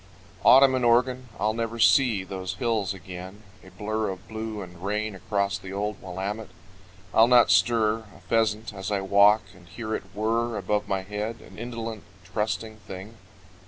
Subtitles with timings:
[0.43, 5.13] Autumn in Oregon I'll never see Those hills again, a blur of blue and rain
[5.13, 6.49] Across the old Willamette.
[7.13, 11.39] I'll not stir A pheasant as I walk, and hear it whirr Above my head,
[11.41, 13.13] an indolent, trusting thing.